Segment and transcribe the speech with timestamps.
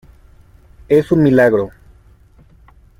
[0.89, 1.69] es un milagro.